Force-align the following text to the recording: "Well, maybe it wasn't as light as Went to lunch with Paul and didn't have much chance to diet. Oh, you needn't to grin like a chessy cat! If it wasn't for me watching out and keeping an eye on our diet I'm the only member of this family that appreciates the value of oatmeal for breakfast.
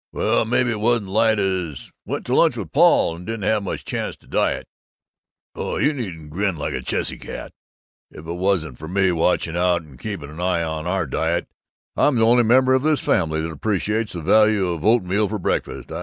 "Well, 0.11 0.45
maybe 0.45 0.71
it 0.71 0.79
wasn't 0.79 1.09
as 1.09 1.13
light 1.13 1.37
as 1.37 1.91
Went 2.07 2.25
to 2.25 2.33
lunch 2.33 2.57
with 2.57 2.71
Paul 2.71 3.15
and 3.15 3.23
didn't 3.23 3.43
have 3.43 3.61
much 3.61 3.85
chance 3.85 4.15
to 4.15 4.25
diet. 4.27 4.67
Oh, 5.53 5.77
you 5.77 5.93
needn't 5.93 6.23
to 6.31 6.35
grin 6.35 6.55
like 6.55 6.73
a 6.73 6.81
chessy 6.81 7.19
cat! 7.19 7.53
If 8.09 8.25
it 8.25 8.31
wasn't 8.33 8.79
for 8.79 8.87
me 8.87 9.11
watching 9.11 9.55
out 9.55 9.83
and 9.83 9.99
keeping 9.99 10.31
an 10.31 10.41
eye 10.41 10.63
on 10.63 10.87
our 10.87 11.05
diet 11.05 11.47
I'm 11.95 12.15
the 12.15 12.25
only 12.25 12.41
member 12.43 12.73
of 12.73 12.81
this 12.81 12.99
family 12.99 13.41
that 13.41 13.51
appreciates 13.51 14.13
the 14.13 14.21
value 14.23 14.69
of 14.69 14.83
oatmeal 14.83 15.29
for 15.29 15.37
breakfast. 15.37 15.91